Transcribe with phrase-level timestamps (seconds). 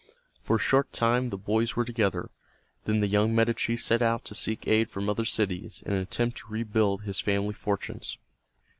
[0.41, 2.31] For a short time the boys were together,
[2.85, 6.39] then the young Medici set out to seek aid from other cities, in an attempt
[6.39, 8.17] to rebuild his family fortunes.